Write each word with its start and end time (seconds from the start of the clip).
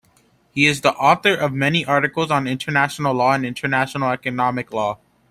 He 0.49 0.65
is 0.65 0.81
the 0.81 0.93
author 0.93 1.35
of 1.35 1.53
many 1.53 1.85
articles 1.85 2.31
on 2.31 2.47
International 2.47 3.13
Law 3.13 3.33
and 3.33 3.45
International 3.45 4.09
Economic 4.09 4.73
Law. 4.73 4.97